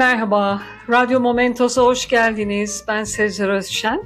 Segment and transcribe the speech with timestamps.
[0.00, 2.84] Merhaba, Radyo Momentos'a hoş geldiniz.
[2.88, 4.02] Ben Sezer Özşen.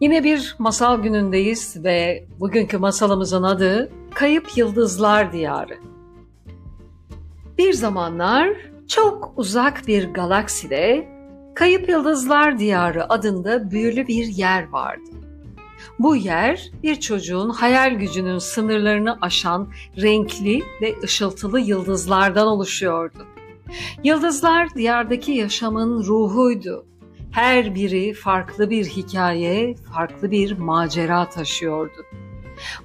[0.00, 5.78] Yine bir masal günündeyiz ve bugünkü masalımızın adı Kayıp Yıldızlar Diyarı.
[7.58, 8.48] Bir zamanlar
[8.88, 11.08] çok uzak bir galakside
[11.54, 15.10] Kayıp Yıldızlar Diyarı adında büyülü bir yer vardı.
[15.98, 23.26] Bu yer bir çocuğun hayal gücünün sınırlarını aşan renkli ve ışıltılı yıldızlardan oluşuyordu.
[24.04, 26.86] Yıldızlar diyardaki yaşamın ruhuydu.
[27.30, 32.06] Her biri farklı bir hikaye, farklı bir macera taşıyordu.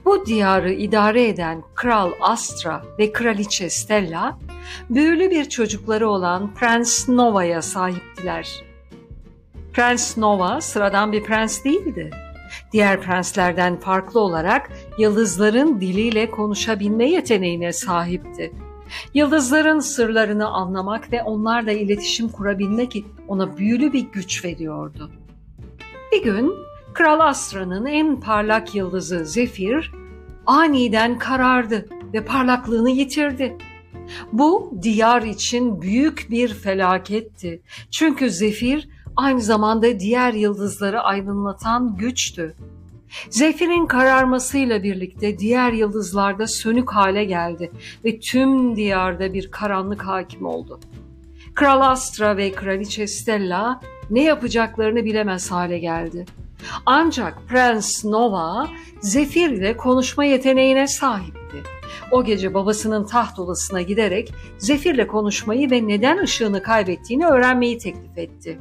[0.05, 4.39] Bu diyarı idare eden Kral Astra ve Kraliçe Stella,
[4.89, 8.63] büyülü bir çocukları olan Prens Nova'ya sahiptiler.
[9.73, 12.11] Prens Nova sıradan bir prens değildi.
[12.71, 18.51] Diğer prenslerden farklı olarak yıldızların diliyle konuşabilme yeteneğine sahipti.
[19.13, 25.11] Yıldızların sırlarını anlamak ve onlarla iletişim kurabilmek ona büyülü bir güç veriyordu.
[26.11, 26.53] Bir gün
[26.93, 29.91] Kral Astra'nın en parlak yıldızı Zefir
[30.45, 33.57] aniden karardı ve parlaklığını yitirdi.
[34.31, 37.61] Bu diyar için büyük bir felaketti.
[37.91, 42.55] Çünkü Zefir aynı zamanda diğer yıldızları aydınlatan güçtü.
[43.29, 47.71] Zefir'in kararmasıyla birlikte diğer yıldızlar da sönük hale geldi
[48.05, 50.79] ve tüm diyarda bir karanlık hakim oldu.
[51.55, 56.25] Kral Astra ve Kraliçe Stella ne yapacaklarını bilemez hale geldi.
[56.85, 58.67] Ancak Prens Nova
[59.01, 61.63] Zefir ile konuşma yeteneğine sahipti.
[62.11, 68.59] O gece babasının taht odasına giderek Zefir'le konuşmayı ve neden ışığını kaybettiğini öğrenmeyi teklif etti.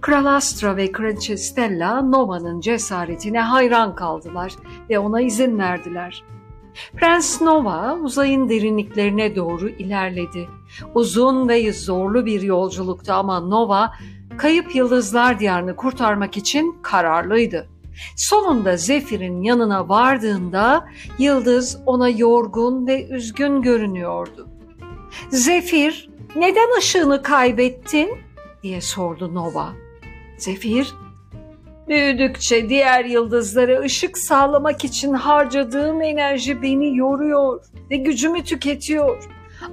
[0.00, 4.52] Kral Astra ve Kraliçe Stella Nova'nın cesaretine hayran kaldılar
[4.90, 6.24] ve ona izin verdiler.
[6.96, 10.48] Prens Nova uzayın derinliklerine doğru ilerledi.
[10.94, 13.92] Uzun ve zorlu bir yolculuktu ama Nova
[14.36, 17.68] kayıp yıldızlar diyarını kurtarmak için kararlıydı.
[18.16, 24.48] Sonunda Zefir'in yanına vardığında yıldız ona yorgun ve üzgün görünüyordu.
[25.30, 28.10] Zefir, neden ışığını kaybettin?
[28.62, 29.72] Diye sordu Nova.
[30.38, 30.94] Zefir,
[31.88, 39.24] büyüdükçe diğer yıldızlara ışık sağlamak için harcadığım enerji beni yoruyor ve gücümü tüketiyor.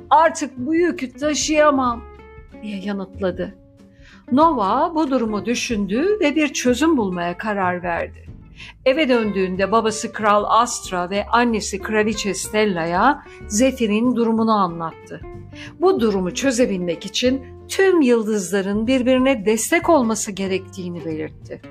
[0.10, 2.04] Artık bu yükü taşıyamam
[2.64, 3.56] diye yanıtladı.
[4.32, 8.26] Nova bu durumu düşündü ve bir çözüm bulmaya karar verdi.
[8.86, 15.22] Eve döndüğünde babası Kral Astra ve annesi Kraliçe Stella'ya Zefir'in durumunu anlattı.
[15.82, 21.62] Bu durumu çözebilmek için tüm yıldızların birbirine destek olması gerektiğini belirtti.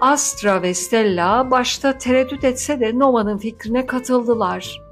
[0.00, 4.82] Astra ve Stella başta tereddüt etse de Nova'nın fikrine katıldılar.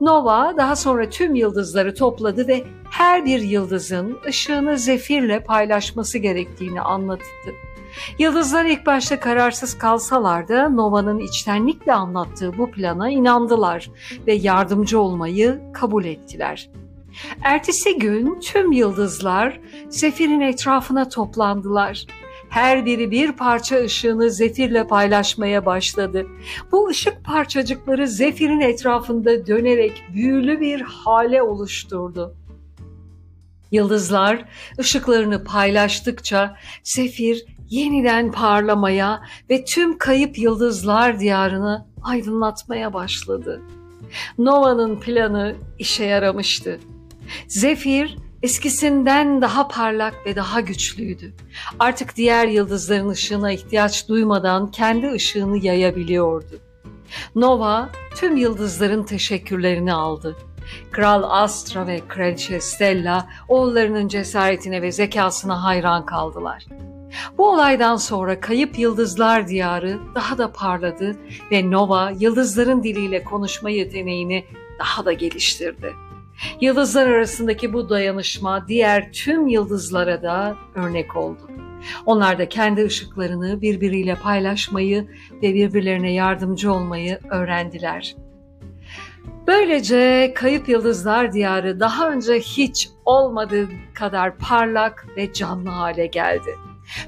[0.00, 7.54] Nova daha sonra tüm yıldızları topladı ve her bir yıldızın ışığını zefirle paylaşması gerektiğini anlattı.
[8.18, 13.90] Yıldızlar ilk başta kararsız kalsalar da Nova'nın içtenlikle anlattığı bu plana inandılar
[14.26, 16.70] ve yardımcı olmayı kabul ettiler.
[17.42, 22.06] Ertesi gün tüm yıldızlar Zefir'in etrafına toplandılar.
[22.48, 26.26] Her biri bir parça ışığını Zefir'le paylaşmaya başladı.
[26.72, 32.34] Bu ışık parçacıkları Zefir'in etrafında dönerek büyülü bir hale oluşturdu.
[33.72, 34.44] Yıldızlar
[34.78, 43.62] ışıklarını paylaştıkça Zefir yeniden parlamaya ve tüm kayıp yıldızlar diyarını aydınlatmaya başladı.
[44.38, 46.80] Nova'nın planı işe yaramıştı.
[47.48, 51.34] Zefir eskisinden daha parlak ve daha güçlüydü.
[51.78, 56.60] Artık diğer yıldızların ışığına ihtiyaç duymadan kendi ışığını yayabiliyordu.
[57.34, 60.36] Nova tüm yıldızların teşekkürlerini aldı.
[60.90, 66.66] Kral Astra ve Kraliçe Stella oğullarının cesaretine ve zekasına hayran kaldılar.
[67.38, 71.16] Bu olaydan sonra kayıp yıldızlar diyarı daha da parladı
[71.52, 74.44] ve Nova yıldızların diliyle konuşma yeteneğini
[74.78, 75.92] daha da geliştirdi.
[76.60, 81.50] Yıldızlar arasındaki bu dayanışma diğer tüm yıldızlara da örnek oldu.
[82.06, 85.08] Onlar da kendi ışıklarını birbiriyle paylaşmayı
[85.42, 88.16] ve birbirlerine yardımcı olmayı öğrendiler.
[89.46, 96.54] Böylece Kayıp Yıldızlar Diyarı daha önce hiç olmadığı kadar parlak ve canlı hale geldi.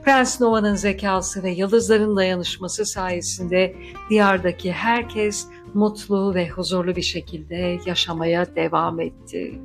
[0.04, 3.76] Prens Nova'nın zekası ve yıldızların dayanışması sayesinde
[4.10, 9.60] diyardaki herkes mutlu ve huzurlu bir şekilde yaşamaya devam etti.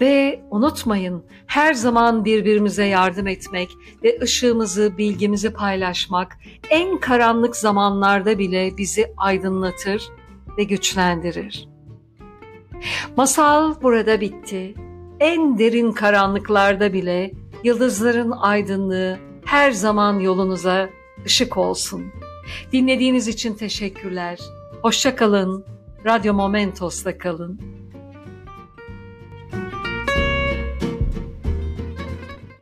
[0.00, 3.70] Ve unutmayın her zaman birbirimize yardım etmek
[4.02, 6.38] ve ışığımızı, bilgimizi paylaşmak
[6.70, 10.02] en karanlık zamanlarda bile bizi aydınlatır
[10.58, 11.68] ve güçlendirir.
[13.16, 14.74] Masal burada bitti.
[15.20, 17.32] en derin karanlıklarda bile
[17.64, 20.90] yıldızların aydınlığı her zaman yolunuza
[21.26, 22.12] ışık olsun.
[22.72, 24.38] Dinlediğiniz için teşekkürler.
[24.82, 25.64] Hoşça kalın.
[26.04, 27.81] Radyo Momentos'ta kalın.